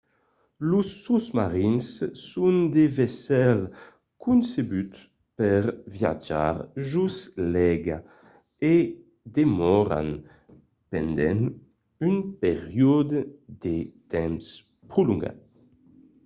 los 0.69 0.87
sosmarins 1.05 1.89
son 2.31 2.55
de 2.75 2.85
vaissèls 2.95 3.65
concebuts 4.25 4.99
per 5.37 5.61
viatjar 5.95 6.55
jos 6.89 7.15
l'aiga 7.51 7.97
e 8.73 8.75
i 8.85 8.91
demòran 9.37 10.09
pendent 10.91 11.41
un 12.07 12.15
periòde 12.43 13.19
de 13.63 13.75
temps 14.13 14.45
prolongat 14.91 15.37